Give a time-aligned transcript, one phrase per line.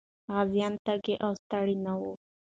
[0.33, 2.11] غازيان تږي او ستړي نه وو.